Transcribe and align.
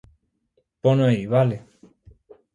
Pono 0.81 1.03
aí, 1.09 1.21
vale? 1.33 1.57